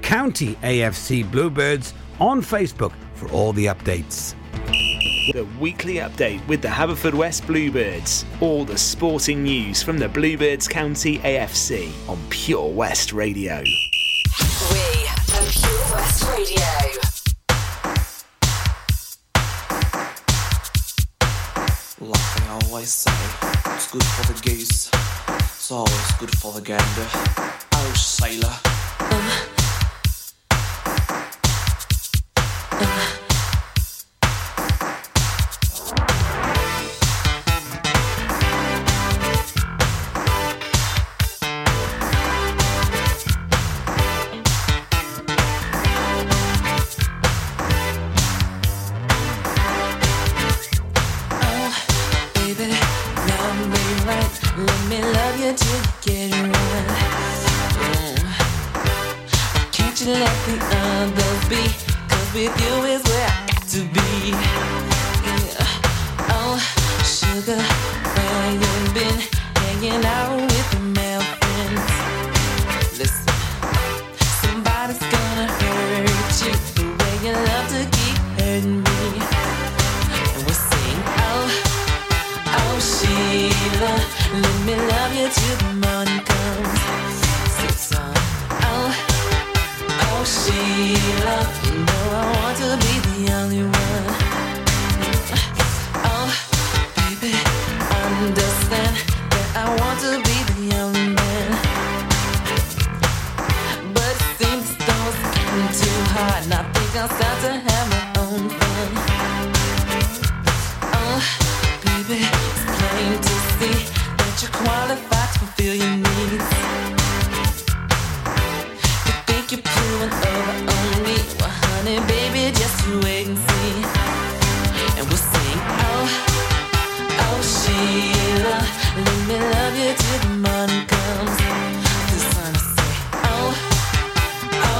County 0.02 0.56
AFC 0.64 1.30
Bluebirds 1.30 1.94
on 2.20 2.42
Facebook 2.42 2.94
for 3.14 3.30
all 3.32 3.52
the 3.52 3.66
updates. 3.66 4.36
The 5.34 5.46
weekly 5.60 5.96
update 5.96 6.46
with 6.48 6.62
the 6.62 6.70
Haverfordwest 6.70 7.46
Bluebirds. 7.48 8.24
All 8.40 8.64
the 8.64 8.78
sporting 8.78 9.44
news 9.44 9.84
from 9.84 9.98
the 9.98 10.08
Bluebirds 10.08 10.70
County 10.70 11.18
AFC 11.20 11.92
on 12.08 12.18
Pure 12.30 12.70
West 12.70 13.12
Radio. 13.12 13.62
We 13.62 13.68
are 13.68 15.44
Pure 15.52 15.86
West 15.92 16.24
Radio. 16.30 16.64
Like 22.00 22.42
I 22.42 22.60
always 22.64 22.94
say, 22.94 23.12
it's 23.76 23.92
good 23.92 24.04
for 24.04 24.32
the 24.32 24.40
goose, 24.44 24.90
it's 25.28 25.72
always 25.72 26.12
good 26.20 26.38
for 26.38 26.54
the 26.54 26.62
gander. 26.62 27.08
Irish 27.74 28.02
sailor. 28.02 28.54
love 32.80 33.07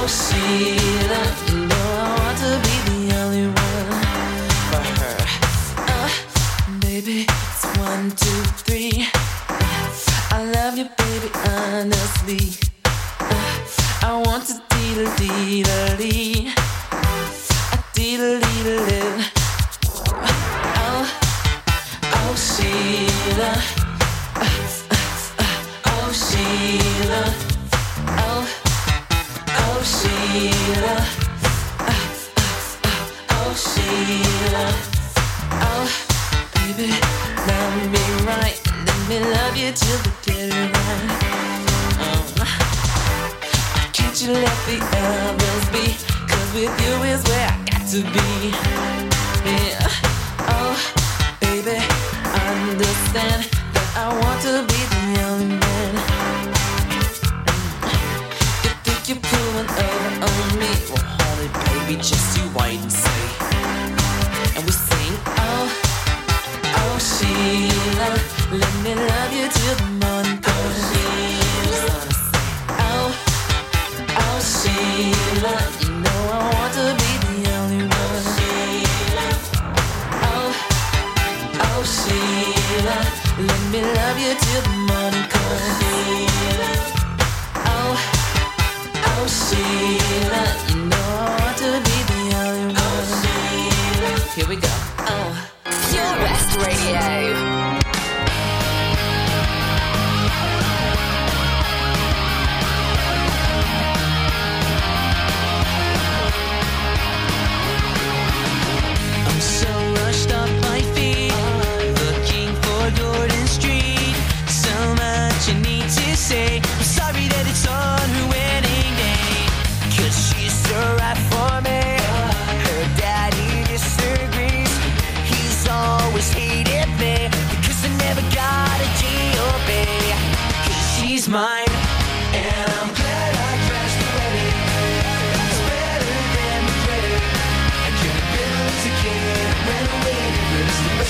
see 0.08 0.87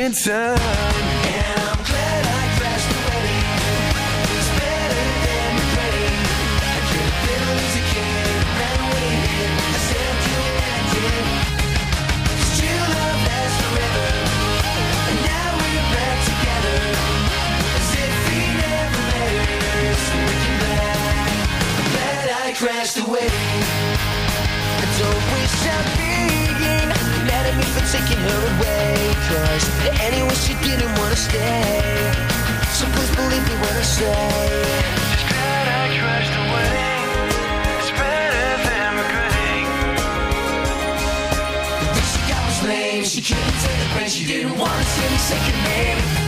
in 0.00 0.12
time. 0.12 0.56
And 0.56 1.60
I'm 1.68 1.80
glad 1.84 2.22
I 2.24 2.44
crashed 2.56 2.88
the 2.88 3.00
wedding. 3.04 3.44
It's 4.32 4.50
better 4.56 5.04
than. 5.24 5.52
I 6.56 6.78
could 6.88 7.04
have 7.04 7.20
been 7.28 7.44
a 7.52 7.84
kid. 7.92 8.24
I 9.60 9.78
said 9.88 10.14
you 10.26 10.40
true 12.56 12.84
love 12.96 13.20
lasts 13.28 13.60
forever. 13.60 14.08
And 15.10 15.18
now 15.28 15.48
we're 15.60 15.88
back 15.92 16.18
together. 16.32 16.78
As 17.76 17.90
if 18.04 18.14
we 18.26 18.40
never 18.64 19.04
met. 20.64 20.96
Glad 21.92 22.26
I 22.44 22.48
crashed 22.60 22.96
the 22.96 23.04
wedding. 23.04 23.52
I 24.80 24.86
don't 24.98 25.24
wish 25.32 25.56
I'd 25.68 25.98
be 25.98 26.09
me 27.56 27.64
for 27.74 27.84
taking 27.90 28.18
her 28.18 28.40
away. 28.52 29.14
Cause 29.28 29.66
anyway 30.00 30.34
she 30.34 30.54
didn't 30.66 30.92
wanna 30.98 31.16
stay. 31.16 32.12
So 32.76 32.86
please 32.94 33.12
believe 33.16 33.44
me 33.48 33.54
when 33.62 33.74
I 33.76 33.82
say 33.82 34.70
She 43.10 43.20
couldn't 43.22 43.44
take 43.44 43.78
the 43.78 43.98
pain, 43.98 44.08
she 44.08 44.24
didn't 44.24 44.56
want 44.56 44.72
to 44.72 44.84
see 44.84 45.10
me 45.10 45.18
second 45.18 45.64
name 45.64 46.19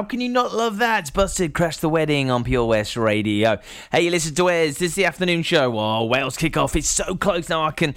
How 0.00 0.06
can 0.06 0.22
you 0.22 0.30
not 0.30 0.54
love 0.54 0.78
that? 0.78 1.12
Busted 1.12 1.52
Crashed 1.52 1.82
the 1.82 1.88
Wedding 1.90 2.30
on 2.30 2.42
Pure 2.42 2.64
West 2.64 2.96
Radio. 2.96 3.58
Hey, 3.92 4.00
you 4.00 4.10
listen 4.10 4.34
to 4.36 4.44
Wes. 4.44 4.78
This 4.78 4.92
is 4.92 4.94
the 4.94 5.04
afternoon 5.04 5.42
show. 5.42 5.78
Oh, 5.78 6.06
Wales 6.06 6.38
kick 6.38 6.56
off. 6.56 6.74
It's 6.74 6.88
so 6.88 7.14
close 7.16 7.50
now. 7.50 7.64
I 7.64 7.70
can. 7.70 7.94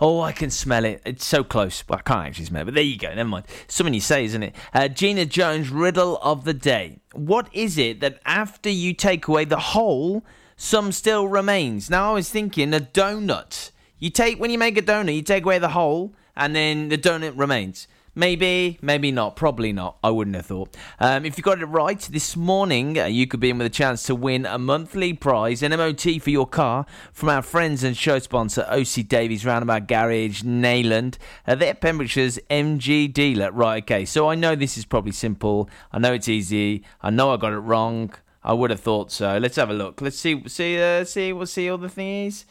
Oh, 0.00 0.22
I 0.22 0.32
can 0.32 0.48
smell 0.48 0.86
it. 0.86 1.02
It's 1.04 1.26
so 1.26 1.44
close. 1.44 1.84
Well, 1.86 1.98
I 1.98 2.00
can't 2.00 2.28
actually 2.28 2.46
smell 2.46 2.62
it, 2.62 2.64
but 2.64 2.72
there 2.72 2.82
you 2.82 2.96
go. 2.96 3.14
Never 3.14 3.28
mind. 3.28 3.44
Something 3.66 3.92
you 3.92 4.00
say, 4.00 4.24
isn't 4.24 4.42
it? 4.42 4.56
Uh, 4.72 4.88
Gina 4.88 5.26
Jones, 5.26 5.68
riddle 5.68 6.16
of 6.22 6.44
the 6.44 6.54
day. 6.54 7.00
What 7.12 7.50
is 7.52 7.76
it 7.76 8.00
that 8.00 8.20
after 8.24 8.70
you 8.70 8.94
take 8.94 9.28
away 9.28 9.44
the 9.44 9.58
whole, 9.58 10.24
some 10.56 10.92
still 10.92 11.28
remains? 11.28 11.90
Now, 11.90 12.12
I 12.12 12.14
was 12.14 12.30
thinking 12.30 12.72
a 12.72 12.80
donut. 12.80 13.70
You 13.98 14.08
take 14.08 14.40
when 14.40 14.50
you 14.50 14.56
make 14.56 14.78
a 14.78 14.82
donut, 14.82 15.14
you 15.14 15.20
take 15.20 15.44
away 15.44 15.58
the 15.58 15.68
whole, 15.68 16.14
and 16.34 16.56
then 16.56 16.88
the 16.88 16.96
donut 16.96 17.38
remains. 17.38 17.86
Maybe, 18.18 18.80
maybe 18.82 19.12
not. 19.12 19.36
Probably 19.36 19.72
not. 19.72 19.98
I 20.02 20.10
wouldn't 20.10 20.34
have 20.34 20.46
thought. 20.46 20.76
Um, 20.98 21.24
if 21.24 21.38
you 21.38 21.44
got 21.44 21.62
it 21.62 21.66
right 21.66 22.00
this 22.00 22.36
morning, 22.36 22.98
uh, 22.98 23.04
you 23.04 23.28
could 23.28 23.38
be 23.38 23.48
in 23.48 23.58
with 23.58 23.68
a 23.68 23.70
chance 23.70 24.02
to 24.06 24.14
win 24.16 24.44
a 24.44 24.58
monthly 24.58 25.12
prize, 25.12 25.62
an 25.62 25.70
MOT 25.70 26.20
for 26.20 26.30
your 26.30 26.44
car 26.48 26.84
from 27.12 27.28
our 27.28 27.42
friends 27.42 27.84
and 27.84 27.96
show 27.96 28.18
sponsor 28.18 28.66
OC 28.68 29.06
Davies 29.06 29.46
Roundabout 29.46 29.86
Garage, 29.86 30.42
Neyland. 30.42 31.16
Uh, 31.46 31.54
they're 31.54 31.74
Pembrokeshire's 31.74 32.40
MG 32.50 33.12
dealer. 33.12 33.52
Right, 33.52 33.84
okay. 33.84 34.04
So 34.04 34.28
I 34.28 34.34
know 34.34 34.56
this 34.56 34.76
is 34.76 34.84
probably 34.84 35.12
simple. 35.12 35.70
I 35.92 36.00
know 36.00 36.12
it's 36.12 36.28
easy. 36.28 36.82
I 37.00 37.10
know 37.10 37.32
I 37.32 37.36
got 37.36 37.52
it 37.52 37.58
wrong. 37.58 38.12
I 38.42 38.52
would 38.52 38.70
have 38.70 38.80
thought 38.80 39.12
so. 39.12 39.38
Let's 39.38 39.54
have 39.54 39.70
a 39.70 39.74
look. 39.74 40.00
Let's 40.00 40.18
see. 40.18 40.42
See. 40.48 40.82
Uh, 40.82 41.04
see. 41.04 41.32
We'll 41.32 41.46
see 41.46 41.70
all 41.70 41.78
the 41.78 41.86
thingies. 41.86 42.46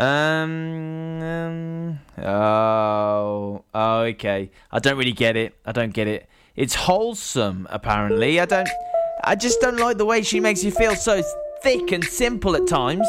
Um, 0.00 1.22
um. 1.22 1.98
Oh. 2.16 3.64
Oh. 3.74 4.00
Okay. 4.00 4.50
I 4.72 4.78
don't 4.78 4.96
really 4.96 5.12
get 5.12 5.36
it. 5.36 5.54
I 5.66 5.72
don't 5.72 5.92
get 5.92 6.08
it. 6.08 6.26
It's 6.56 6.74
wholesome, 6.74 7.66
apparently. 7.70 8.40
I 8.40 8.46
don't. 8.46 8.68
I 9.22 9.34
just 9.34 9.60
don't 9.60 9.78
like 9.78 9.98
the 9.98 10.06
way 10.06 10.22
she 10.22 10.40
makes 10.40 10.64
you 10.64 10.70
feel 10.70 10.94
so 10.96 11.22
thick 11.62 11.92
and 11.92 12.02
simple 12.02 12.56
at 12.56 12.66
times. 12.66 13.06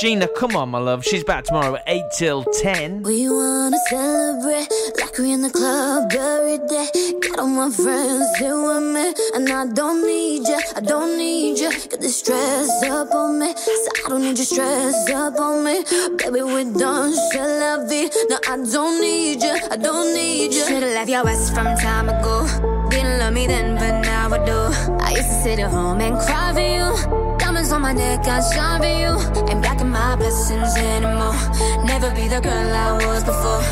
Gina, 0.00 0.26
come 0.26 0.56
on, 0.56 0.70
my 0.70 0.78
love. 0.78 1.04
She's 1.04 1.22
back 1.22 1.44
tomorrow 1.44 1.76
at 1.76 1.84
8 1.86 2.02
till 2.18 2.42
10. 2.42 3.04
We 3.04 3.28
wanna 3.28 3.76
celebrate 3.88 4.68
like 4.98 5.16
we're 5.16 5.32
in 5.32 5.42
the 5.42 5.50
club 5.50 6.10
every 6.12 6.58
day. 6.66 6.88
Got 7.20 7.38
all 7.38 7.46
my 7.46 7.70
friends 7.70 8.26
here 8.38 8.60
with 8.60 8.82
me, 8.92 9.14
and 9.36 9.48
I 9.48 9.66
don't 9.72 10.04
need 10.04 10.48
ya, 10.48 10.58
I 10.74 10.80
don't 10.80 11.16
need 11.16 11.43
Got 11.90 12.00
this 12.00 12.16
stress 12.16 12.82
up 12.84 13.14
on 13.14 13.38
me, 13.38 13.54
so 13.54 13.90
I 14.06 14.08
don't 14.08 14.22
need 14.22 14.38
you 14.38 14.44
stress 14.44 15.10
up 15.10 15.38
on 15.38 15.64
me. 15.64 15.84
Baby, 16.16 16.42
we're 16.42 16.72
done, 16.72 17.12
shall 17.30 17.52
la 17.60 17.86
vie. 17.86 18.08
No, 18.30 18.38
I 18.48 18.56
don't 18.56 19.00
need 19.00 19.42
ya, 19.42 19.54
I 19.70 19.76
don't 19.76 20.14
need 20.14 20.54
ya. 20.54 20.64
Should've 20.66 20.94
left 20.96 21.10
your 21.10 21.28
ass 21.28 21.50
from 21.50 21.66
time 21.76 22.08
ago. 22.08 22.46
Didn't 22.88 23.18
love 23.18 23.34
me 23.34 23.46
then, 23.46 23.74
but 23.76 24.00
now 24.00 24.32
I 24.32 24.38
do. 24.46 24.58
I 25.04 25.10
used 25.10 25.28
to 25.28 25.42
sit 25.42 25.58
at 25.58 25.70
home 25.70 26.00
and 26.00 26.16
cry 26.26 26.52
for 26.54 26.60
you. 26.60 27.36
Diamonds 27.38 27.70
on 27.70 27.82
my 27.82 27.92
neck, 27.92 28.26
I 28.26 28.40
shine 28.54 28.80
for 28.80 28.94
you. 29.02 29.12
Ain't 29.50 29.60
blocking 29.60 29.90
my 29.90 30.16
blessings 30.16 30.74
anymore. 30.76 31.36
Never 31.84 32.10
be 32.14 32.28
the 32.28 32.40
girl 32.40 32.72
I 32.86 32.92
was 33.04 33.24
before. 33.24 33.62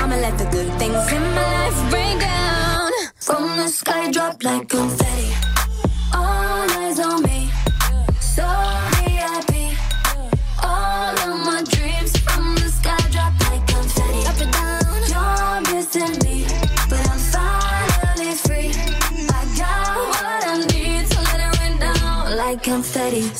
I'ma 0.00 0.16
let 0.16 0.38
the 0.38 0.46
good 0.46 0.72
things 0.78 1.12
in 1.12 1.22
my 1.36 1.46
life 1.58 1.92
rain 1.92 2.18
down. 2.18 2.92
From 3.16 3.56
the 3.58 3.68
sky, 3.68 4.10
drop 4.10 4.42
like 4.42 4.68
confetti. 4.68 5.34
All 6.14 6.70
eyes 6.70 6.98
on 6.98 7.22
me. 7.22 7.37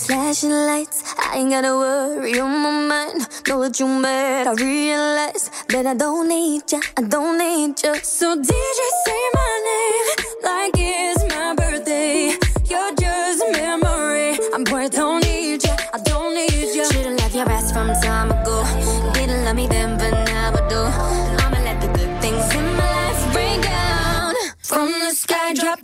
Flashing 0.09 0.51
lights, 0.51 1.03
I 1.19 1.39
ain't 1.39 1.51
gotta 1.51 1.75
worry 1.75 2.39
on 2.41 2.51
my 2.63 2.71
mind. 2.89 3.29
Know 3.47 3.59
what 3.59 3.79
you 3.79 3.87
mad, 3.87 4.47
I 4.47 4.53
realize 4.55 5.51
that 5.69 5.87
I 5.87 5.95
don't 5.95 6.29
need 6.29 6.71
ya, 6.73 6.81
I 6.97 7.03
don't 7.03 7.37
need 7.37 7.83
ya. 7.83 7.95
So 8.03 8.37
DJ 8.37 8.81
say 9.05 9.23
my 9.35 9.53
name 9.69 10.07
like 10.45 10.75
it's 10.77 11.28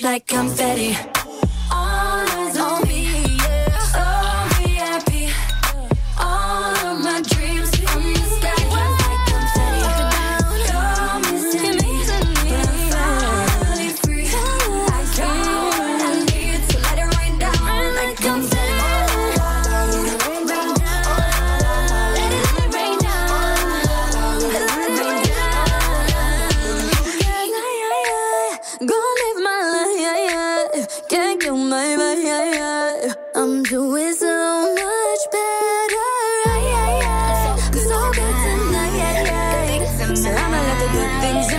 like 0.05 0.27
confetti. 0.27 1.14
good 40.95 41.21
things 41.21 41.54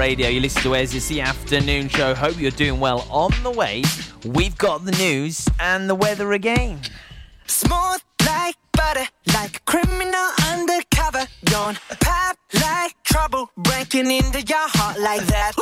Radio. 0.00 0.30
You 0.30 0.40
listen 0.40 0.62
to 0.62 0.70
Wes, 0.70 0.94
it's 0.94 1.08
the 1.08 1.20
afternoon 1.20 1.90
show. 1.90 2.14
Hope 2.14 2.40
you're 2.40 2.50
doing 2.50 2.80
well. 2.80 3.06
On 3.10 3.30
the 3.42 3.50
way, 3.50 3.84
we've 4.24 4.56
got 4.56 4.86
the 4.86 4.92
news 4.92 5.46
and 5.60 5.90
the 5.90 5.94
weather 5.94 6.32
again. 6.32 6.80
Smooth 7.46 8.00
like 8.24 8.56
butter, 8.72 9.04
like 9.34 9.56
a 9.58 9.60
criminal 9.66 10.28
undercover. 10.52 11.26
Don't 11.44 11.78
pop 12.00 12.38
like 12.54 12.94
trouble, 13.04 13.50
breaking 13.58 14.10
into 14.10 14.40
your 14.40 14.68
heart 14.72 14.98
like 14.98 15.26
that. 15.26 15.52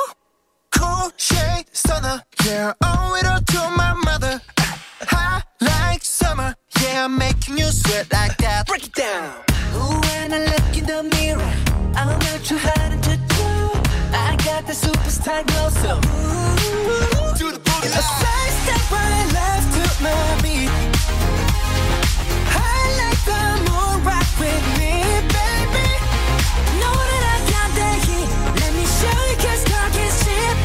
cool 0.71 1.11
shade 1.17 1.65
stunner, 1.73 2.23
yeah, 2.47 2.75
owe 2.85 3.17
it 3.17 3.27
all 3.27 3.41
to 3.41 3.77
my 3.77 3.93
mother. 4.05 4.41
High 5.01 5.43
like 5.61 6.05
summer, 6.05 6.55
yeah, 6.81 7.07
I'm 7.07 7.19
making 7.19 7.59
you 7.59 7.65
sweat 7.65 8.07
like 8.13 8.37
that. 8.37 8.69
Break 8.69 8.87
it 8.87 8.95
down. 8.95 9.35
Ooh, 9.75 10.01
when 10.01 10.33
I 10.33 10.45
look 10.45 10.79
in 10.79 10.87
the 10.87 11.03
mirror, 11.17 11.53
I'm 11.97 12.17
not 12.21 12.45
too 12.45 12.57
hard 12.57 13.03
to. 13.03 13.38
I 14.13 14.37
got 14.45 14.67
the 14.67 14.73
superstar 14.73 15.47
glow, 15.47 15.69
so 15.83 15.97
ooh, 15.97 17.37
to 17.39 17.53
the 17.53 17.59
booty. 17.59 17.89
A 17.89 18.03
side 18.03 18.55
step 18.63 18.91
right 18.91 19.29
left 19.39 19.69
to 19.77 20.03
my 20.03 20.41
beat. 20.43 20.71
I 22.49 22.79
like 23.01 23.21
the 23.31 23.43
moon 23.69 24.05
rock 24.05 24.29
with 24.41 24.65
me, 24.79 24.95
baby. 25.37 25.89
Know 26.81 26.97
that 27.11 27.25
I 27.35 27.39
got 27.53 27.71
the 27.81 27.91
heat. 28.07 28.29
Let 28.61 28.73
me 28.79 28.85
show 28.99 29.19
you 29.31 29.37
'cause 29.43 29.63
talk 29.73 29.95
is 30.07 30.17
cheap. 30.25 30.57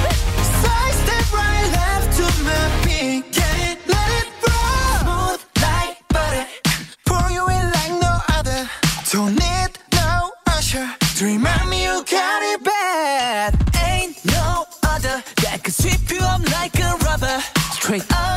Side 0.62 0.96
step 1.04 1.26
right 1.40 1.68
left 1.78 2.08
to 2.18 2.26
my 2.48 2.64
beat. 2.84 3.22
Get 3.38 3.58
it, 3.70 3.78
let 3.94 4.10
it 4.22 4.30
flow. 4.42 5.00
Smooth 5.04 5.42
like 5.66 5.98
butter. 6.14 6.46
Pour 7.06 7.28
you 7.36 7.44
in 7.58 7.66
like 7.78 7.94
no 8.06 8.14
other. 8.38 8.62
Don't 9.12 9.36
need 9.36 9.72
no 9.94 10.32
usher 10.48 10.88
Dream 11.18 11.46
on 11.46 11.70
me 11.70 11.84
you 11.84 12.04
got 12.10 12.42
it. 12.52 12.60
Baby. 12.64 12.73
crazy. 18.00 18.33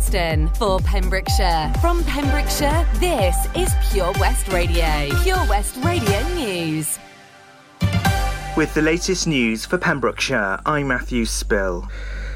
For 0.00 0.80
Pembrokeshire. 0.80 1.72
From 1.80 2.02
Pembrokeshire, 2.04 2.88
this 2.94 3.36
is 3.54 3.70
Pure 3.92 4.12
West 4.18 4.48
Radio. 4.48 5.08
Pure 5.22 5.46
West 5.46 5.76
Radio 5.84 6.26
News. 6.28 6.98
With 8.56 8.72
the 8.72 8.80
latest 8.80 9.26
news 9.26 9.66
for 9.66 9.76
Pembrokeshire, 9.76 10.58
I'm 10.64 10.88
Matthew 10.88 11.26
Spill. 11.26 11.86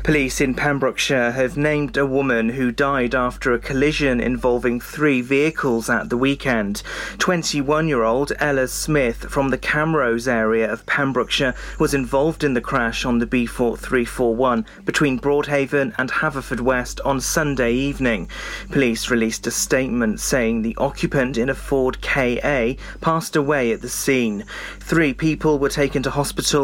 Police 0.05 0.43
in 0.43 0.53
Pembrokeshire 0.55 1.31
have 1.31 1.57
named 1.57 1.97
a 1.97 2.05
woman 2.05 2.51
who 2.51 2.71
died 2.71 3.15
after 3.15 3.55
a 3.55 3.59
collision 3.59 4.21
involving 4.21 4.79
three 4.79 5.23
vehicles 5.23 5.89
at 5.89 6.11
the 6.11 6.19
weekend. 6.19 6.83
21 7.25 7.89
year 7.89 8.03
old 8.03 8.35
Ella 8.39 8.69
Smith 8.69 9.31
from 9.31 9.49
the 9.49 9.57
Camrose 9.57 10.29
area 10.29 10.71
of 10.71 10.85
Pembrokeshire 10.85 11.55
was 11.79 11.95
involved 11.95 12.45
in 12.45 12.53
the 12.53 12.61
crash 12.61 13.07
on 13.07 13.19
the 13.19 13.27
B4341 13.27 14.67
between 14.85 15.19
Broadhaven 15.19 15.95
and 15.97 16.11
Haverfordwest 16.11 17.01
on 17.03 17.23
Sunday 17.23 17.73
evening. 17.73 18.29
Police 18.71 19.09
released 19.09 19.47
a 19.47 19.51
statement 19.51 20.21
saying 20.21 20.61
the 20.61 20.77
occupant 20.77 21.39
in 21.39 21.49
a 21.49 21.55
Ford 21.55 22.03
KA 22.03 22.75
passed 23.01 23.37
away 23.37 23.73
at 23.73 23.81
the 23.81 23.89
scene. 23.89 24.45
Three 24.79 25.15
people 25.15 25.59
were 25.59 25.71
taken 25.71 26.03
to 26.03 26.11
hospital 26.11 26.45